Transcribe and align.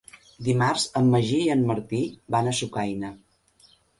Dimarts 0.45 0.85
en 1.01 1.11
Magí 1.15 1.35
i 1.41 1.51
en 1.57 1.61
Martí 1.73 2.01
van 2.37 2.51
a 2.53 2.57
Sucaina. 2.63 3.15